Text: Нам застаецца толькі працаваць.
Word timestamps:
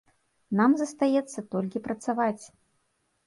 Нам 0.59 0.71
застаецца 0.81 1.39
толькі 1.53 1.81
працаваць. 1.87 2.43